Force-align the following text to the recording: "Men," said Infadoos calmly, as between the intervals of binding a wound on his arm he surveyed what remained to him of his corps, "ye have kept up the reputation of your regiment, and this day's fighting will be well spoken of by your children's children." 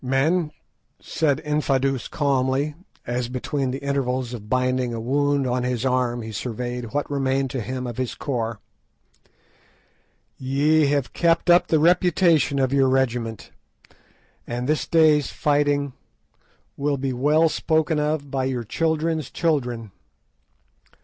"Men," 0.03 0.49
said 0.99 1.41
Infadoos 1.45 2.07
calmly, 2.07 2.73
as 3.05 3.29
between 3.29 3.69
the 3.69 3.83
intervals 3.83 4.33
of 4.33 4.49
binding 4.49 4.95
a 4.95 4.99
wound 4.99 5.45
on 5.45 5.61
his 5.61 5.85
arm 5.85 6.23
he 6.23 6.31
surveyed 6.31 6.85
what 6.85 7.07
remained 7.11 7.51
to 7.51 7.61
him 7.61 7.85
of 7.85 7.97
his 7.97 8.15
corps, 8.15 8.59
"ye 10.39 10.87
have 10.87 11.13
kept 11.13 11.51
up 11.51 11.67
the 11.67 11.77
reputation 11.77 12.57
of 12.57 12.73
your 12.73 12.89
regiment, 12.89 13.51
and 14.47 14.67
this 14.67 14.87
day's 14.87 15.29
fighting 15.29 15.93
will 16.75 16.97
be 16.97 17.13
well 17.13 17.47
spoken 17.47 17.99
of 17.99 18.31
by 18.31 18.45
your 18.45 18.63
children's 18.63 19.29
children." 19.29 19.91